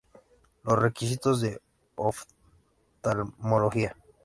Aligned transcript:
Los 0.63 0.79
requisitos 0.81 1.43
en 1.43 1.59
oftalmología. 1.95 3.95